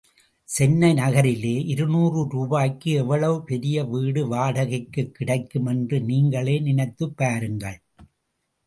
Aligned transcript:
சென்னை 0.43 0.93
நகரிலே, 0.93 1.65
இருநூறு 1.65 2.27
ரூபாய்க்கு 2.29 2.91
எவ்வளவு 2.91 3.43
பெரிய 3.43 3.83
வீடு 3.83 4.27
வாடகைக்குக் 4.27 5.11
கிடைக்கும் 5.11 5.65
என்று 5.65 5.99
நீங்களே 6.01 6.59
நினைத்துப் 6.59 7.17
பாருங்கள். 7.17 7.79